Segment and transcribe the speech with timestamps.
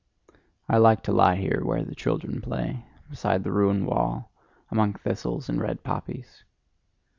[0.67, 4.31] I like to lie here where the children play, beside the ruined wall,
[4.71, 6.43] among thistles and red poppies.